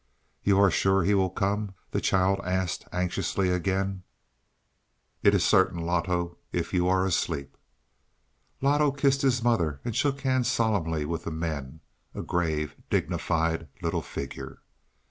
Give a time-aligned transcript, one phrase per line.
[0.43, 4.01] "You are sure he will come?" the child asked anxiously again.
[5.21, 7.55] "It is certain, Loto if you are asleep."
[8.61, 11.81] Loto kissed his mother and shook hands solemnly with the men
[12.15, 14.63] a grave, dignified little figure.